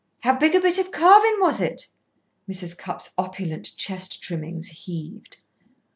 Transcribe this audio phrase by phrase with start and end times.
[0.21, 1.87] How big a bit of carving was it?"
[2.49, 2.75] Mrs.
[2.75, 5.37] Cupp's opulent chest trimmings heaved.